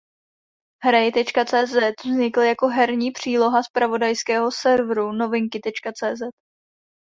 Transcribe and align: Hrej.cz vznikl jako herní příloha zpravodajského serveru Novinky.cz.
Hrej.cz 0.83 1.75
vznikl 2.05 2.39
jako 2.41 2.67
herní 2.67 3.11
příloha 3.11 3.63
zpravodajského 3.63 4.51
serveru 4.51 5.11
Novinky.cz. 5.11 6.21